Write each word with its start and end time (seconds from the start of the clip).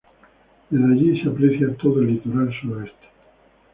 Desde 0.71 0.83
allí 0.93 1.21
se 1.21 1.29
aprecia 1.29 1.77
todo 1.77 2.01
el 2.01 2.07
litoral 2.15 2.51
suroeste. 2.59 3.07